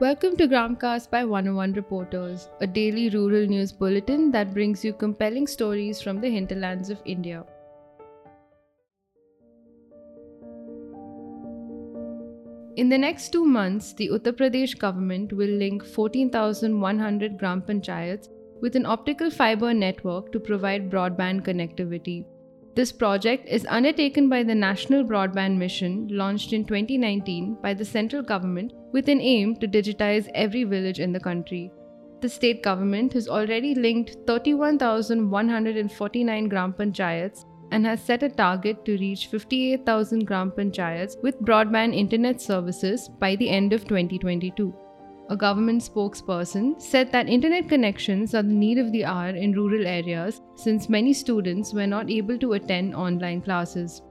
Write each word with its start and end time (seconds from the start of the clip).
Welcome 0.00 0.38
to 0.38 0.48
Gramcast 0.48 1.10
by 1.10 1.26
101 1.26 1.74
Reporters, 1.74 2.48
a 2.62 2.66
daily 2.66 3.10
rural 3.10 3.46
news 3.46 3.70
bulletin 3.70 4.30
that 4.30 4.54
brings 4.54 4.82
you 4.82 4.94
compelling 4.94 5.46
stories 5.46 6.00
from 6.00 6.22
the 6.22 6.30
hinterlands 6.30 6.88
of 6.88 7.02
India. 7.04 7.44
In 12.76 12.88
the 12.88 12.96
next 12.96 13.28
two 13.28 13.44
months, 13.44 13.92
the 13.92 14.08
Uttar 14.08 14.32
Pradesh 14.32 14.78
government 14.78 15.34
will 15.34 15.54
link 15.64 15.84
14,100 15.84 17.36
Gram 17.36 17.60
Panchayats 17.60 18.30
with 18.62 18.76
an 18.76 18.86
optical 18.86 19.30
fiber 19.30 19.74
network 19.74 20.32
to 20.32 20.40
provide 20.40 20.90
broadband 20.90 21.42
connectivity. 21.42 22.24
This 22.76 22.92
project 22.92 23.48
is 23.48 23.66
undertaken 23.68 24.28
by 24.28 24.44
the 24.44 24.54
National 24.54 25.02
Broadband 25.02 25.56
Mission, 25.56 26.06
launched 26.08 26.52
in 26.52 26.64
2019 26.64 27.56
by 27.60 27.74
the 27.74 27.84
central 27.84 28.22
government 28.22 28.72
with 28.92 29.08
an 29.08 29.20
aim 29.20 29.56
to 29.56 29.66
digitize 29.66 30.30
every 30.36 30.62
village 30.62 31.00
in 31.00 31.12
the 31.12 31.18
country. 31.18 31.72
The 32.20 32.28
state 32.28 32.62
government 32.62 33.12
has 33.14 33.26
already 33.26 33.74
linked 33.74 34.18
31,149 34.28 36.48
Gram 36.48 36.72
Panchayats 36.72 37.44
and 37.72 37.84
has 37.84 38.00
set 38.00 38.22
a 38.22 38.28
target 38.28 38.84
to 38.84 38.96
reach 38.98 39.26
58,000 39.26 40.24
Gram 40.24 40.52
Panchayats 40.52 41.20
with 41.24 41.40
broadband 41.40 41.96
internet 41.96 42.40
services 42.40 43.08
by 43.18 43.34
the 43.34 43.48
end 43.48 43.72
of 43.72 43.82
2022 43.88 44.72
a 45.30 45.36
government 45.36 45.80
spokesperson, 45.80 46.80
said 46.82 47.12
that 47.12 47.28
internet 47.28 47.68
connections 47.68 48.34
are 48.34 48.42
the 48.42 48.52
need 48.52 48.78
of 48.78 48.90
the 48.90 49.04
hour 49.04 49.28
in 49.28 49.52
rural 49.52 49.86
areas 49.86 50.40
since 50.56 50.88
many 50.88 51.12
students 51.12 51.72
were 51.72 51.86
not 51.86 52.10
able 52.10 52.36
to 52.36 52.54
attend 52.54 52.96
online 52.96 53.40
classes. 53.40 54.02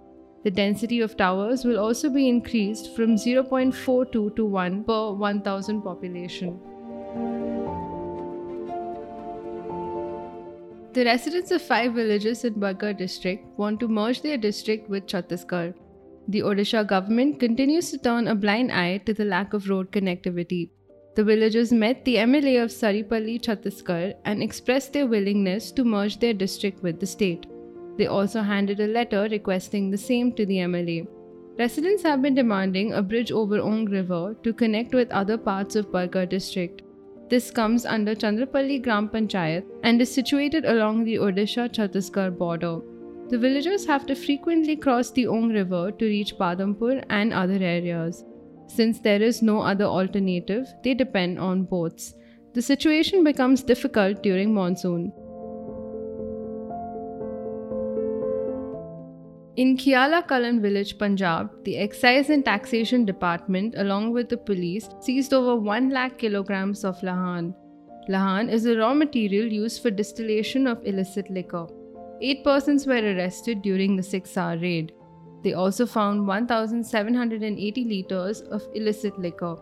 The 0.46 0.52
density 0.52 1.02
of 1.02 1.18
towers 1.18 1.66
will 1.66 1.78
also 1.78 2.10
be 2.10 2.30
increased 2.30 2.96
from 2.96 3.16
0.42 3.16 4.36
to 4.38 4.46
1 4.46 4.84
per 4.86 5.12
1000 5.12 5.82
population. 5.82 6.58
The 10.94 11.04
residents 11.04 11.52
of 11.52 11.62
five 11.62 11.94
villages 11.94 12.46
in 12.46 12.54
Bargarh 12.54 12.98
district 12.98 13.46
want 13.60 13.82
to 13.82 13.90
merge 13.90 14.22
their 14.22 14.38
district 14.38 14.90
with 14.90 15.06
Chhattisgarh. 15.06 15.74
The 16.30 16.40
Odisha 16.40 16.88
government 16.88 17.40
continues 17.40 17.92
to 17.92 17.98
turn 17.98 18.28
a 18.28 18.36
blind 18.36 18.72
eye 18.72 19.00
to 19.06 19.14
the 19.14 19.26
lack 19.26 19.54
of 19.54 19.70
road 19.70 19.92
connectivity. 19.92 20.70
The 21.16 21.24
villagers 21.24 21.72
met 21.74 22.06
the 22.06 22.16
MLA 22.16 22.64
of 22.64 22.70
Saripalli, 22.70 23.42
Chhattisgarh, 23.42 24.14
and 24.26 24.42
expressed 24.42 24.94
their 24.94 25.08
willingness 25.08 25.72
to 25.72 25.84
merge 25.84 26.20
their 26.20 26.34
district 26.34 26.84
with 26.84 27.00
the 27.00 27.08
state. 27.08 27.46
They 27.98 28.08
also 28.08 28.42
handed 28.42 28.80
a 28.80 28.88
letter 28.88 29.28
requesting 29.30 29.90
the 29.90 29.98
same 29.98 30.32
to 30.34 30.46
the 30.46 30.60
MLA. 30.60 31.08
Residents 31.58 32.04
have 32.04 32.22
been 32.22 32.36
demanding 32.36 32.94
a 32.94 33.02
bridge 33.02 33.32
over 33.32 33.60
Ong 33.60 33.86
River 33.86 34.36
to 34.44 34.54
connect 34.54 34.94
with 34.94 35.12
other 35.12 35.38
parts 35.38 35.76
of 35.76 35.92
Bargarh 35.92 36.30
district. 36.30 36.84
This 37.30 37.52
comes 37.52 37.86
under 37.86 38.16
Chandrapalli 38.16 38.82
Gram 38.82 39.10
Panchayat 39.10 39.66
and 39.84 40.02
is 40.02 40.14
situated 40.14 40.64
along 40.64 41.04
the 41.04 41.16
Odisha 41.16 41.68
Chhattisgarh 41.70 42.38
border. 42.38 42.80
The 43.30 43.38
villagers 43.38 43.86
have 43.86 44.06
to 44.08 44.16
frequently 44.16 44.76
cross 44.76 45.12
the 45.12 45.28
Ong 45.28 45.50
River 45.50 45.92
to 45.92 46.06
reach 46.06 46.36
Padampur 46.38 47.04
and 47.10 47.34
other 47.34 47.60
areas. 47.62 48.24
Since 48.70 49.00
there 49.00 49.22
is 49.22 49.42
no 49.42 49.62
other 49.62 49.86
alternative, 49.86 50.68
they 50.84 50.94
depend 50.94 51.40
on 51.40 51.64
boats. 51.64 52.14
The 52.54 52.62
situation 52.62 53.24
becomes 53.24 53.64
difficult 53.64 54.22
during 54.22 54.54
monsoon. 54.54 55.12
In 59.58 59.76
Khiala 59.76 60.26
Kalan 60.26 60.62
village, 60.62 60.98
Punjab, 60.98 61.50
the 61.66 61.78
Excise 61.78 62.30
and 62.30 62.46
Taxation 62.46 63.06
Department, 63.06 63.74
along 63.76 64.14
with 64.14 64.30
the 64.30 64.38
police, 64.38 64.88
seized 65.02 65.34
over 65.34 65.56
1 65.56 65.90
lakh 65.90 66.18
kilograms 66.20 66.86
of 66.86 67.02
lahan. 67.02 67.54
Lahan 68.08 68.50
is 68.50 68.66
a 68.66 68.78
raw 68.78 68.94
material 68.94 69.52
used 69.52 69.82
for 69.82 69.90
distillation 69.90 70.68
of 70.68 70.86
illicit 70.86 71.30
liquor. 71.30 71.68
Eight 72.22 72.44
persons 72.44 72.86
were 72.86 73.02
arrested 73.02 73.62
during 73.62 73.96
the 73.96 74.04
six 74.04 74.38
hour 74.38 74.58
raid. 74.58 74.94
They 75.44 75.54
also 75.54 75.86
found 75.86 76.28
1,780 76.28 77.84
liters 77.86 78.42
of 78.42 78.68
illicit 78.76 79.18
liquor. 79.18 79.56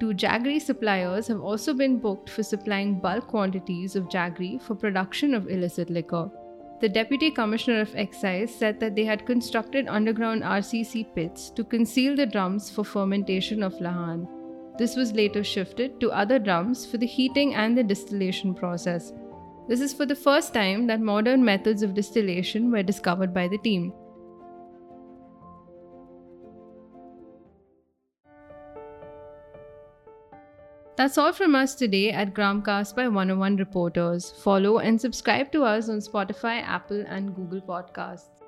Two 0.00 0.14
jaggery 0.14 0.60
suppliers 0.60 1.28
have 1.28 1.40
also 1.40 1.74
been 1.74 1.98
booked 1.98 2.30
for 2.30 2.42
supplying 2.42 3.00
bulk 3.00 3.28
quantities 3.28 3.96
of 3.96 4.08
jaggery 4.08 4.60
for 4.62 4.74
production 4.74 5.34
of 5.34 5.48
illicit 5.48 5.90
liquor. 5.90 6.30
The 6.80 6.88
Deputy 6.88 7.30
Commissioner 7.30 7.82
of 7.82 7.94
Excise 7.94 8.54
said 8.54 8.80
that 8.80 8.96
they 8.96 9.04
had 9.04 9.26
constructed 9.26 9.86
underground 9.86 10.42
RCC 10.42 11.14
pits 11.14 11.50
to 11.50 11.62
conceal 11.62 12.16
the 12.16 12.24
drums 12.24 12.70
for 12.70 12.84
fermentation 12.84 13.62
of 13.62 13.74
lahan. 13.74 14.26
This 14.78 14.96
was 14.96 15.12
later 15.12 15.44
shifted 15.44 16.00
to 16.00 16.10
other 16.10 16.38
drums 16.38 16.86
for 16.86 16.96
the 16.96 17.06
heating 17.06 17.54
and 17.54 17.76
the 17.76 17.84
distillation 17.84 18.54
process. 18.54 19.12
This 19.68 19.82
is 19.82 19.92
for 19.92 20.06
the 20.06 20.14
first 20.14 20.54
time 20.54 20.86
that 20.86 21.02
modern 21.02 21.44
methods 21.44 21.82
of 21.82 21.92
distillation 21.92 22.70
were 22.70 22.82
discovered 22.82 23.34
by 23.34 23.46
the 23.46 23.58
team. 23.58 23.92
That's 31.00 31.16
all 31.16 31.32
from 31.32 31.54
us 31.54 31.74
today 31.74 32.10
at 32.10 32.34
Gramcast 32.34 32.94
by 32.94 33.08
101 33.08 33.56
Reporters. 33.56 34.32
Follow 34.42 34.80
and 34.80 35.00
subscribe 35.00 35.50
to 35.52 35.62
us 35.62 35.88
on 35.88 36.00
Spotify, 36.00 36.60
Apple, 36.60 37.06
and 37.08 37.34
Google 37.34 37.62
Podcasts. 37.62 38.39